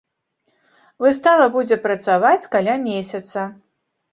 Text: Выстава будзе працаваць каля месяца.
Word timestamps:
Выстава 1.05 1.45
будзе 1.57 1.77
працаваць 1.85 2.49
каля 2.57 2.73
месяца. 2.89 3.45